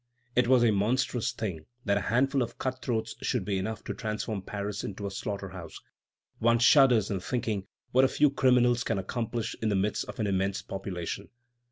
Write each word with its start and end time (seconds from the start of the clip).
It 0.35 0.47
was 0.47 0.63
a 0.63 0.71
monstrous 0.71 1.31
thing 1.31 1.67
that 1.85 1.95
a 1.95 2.01
handful 2.01 2.41
of 2.41 2.57
cut 2.57 2.81
throats 2.81 3.15
should 3.21 3.45
be 3.45 3.59
enough 3.59 3.83
to 3.83 3.93
transform 3.93 4.41
Paris 4.41 4.83
into 4.83 5.05
a 5.05 5.11
slaughter 5.11 5.49
house. 5.49 5.79
One 6.39 6.57
shudders 6.57 7.11
in 7.11 7.19
thinking 7.19 7.67
what 7.91 8.03
a 8.03 8.07
few 8.07 8.31
criminals 8.31 8.83
can 8.83 8.97
accomplish 8.97 9.55
in 9.61 9.69
the 9.69 9.75
midst 9.75 10.05
of 10.05 10.19
an 10.19 10.25
immense 10.25 10.63
population. 10.63 11.29